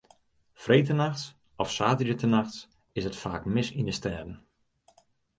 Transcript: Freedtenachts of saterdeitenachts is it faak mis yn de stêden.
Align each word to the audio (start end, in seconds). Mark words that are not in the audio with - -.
Freedtenachts 0.55 1.35
of 1.59 1.69
saterdeitenachts 1.75 2.57
is 2.97 3.05
it 3.09 3.19
faak 3.23 3.43
mis 3.53 3.69
yn 3.79 3.87
de 3.89 3.95
stêden. 3.99 4.31